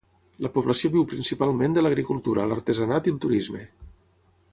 La 0.43 0.49
població 0.53 0.89
viu 0.95 1.03
principalment 1.11 1.75
de 1.77 1.83
l'agricultura, 1.83 2.47
l'artesanat 2.53 3.11
i 3.11 3.15
el 3.17 3.21
turisme. 3.27 3.63